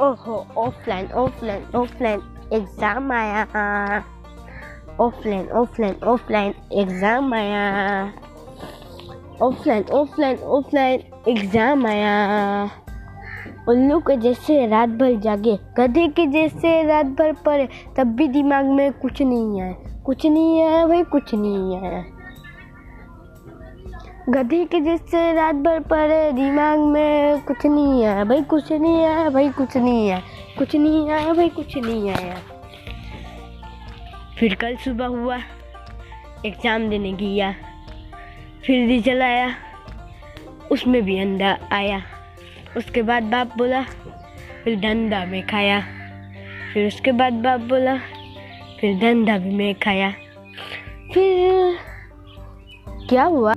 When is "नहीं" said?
19.22-19.60, 20.26-20.62, 21.34-21.76, 27.66-28.02, 28.72-28.96, 29.76-30.08, 30.76-31.08, 31.76-32.08